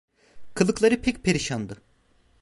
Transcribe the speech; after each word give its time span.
Kılıkları 0.53 1.01
pek 1.01 1.23
perişandı. 1.23 1.77